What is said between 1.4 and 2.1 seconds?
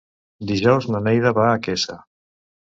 va a Quesa.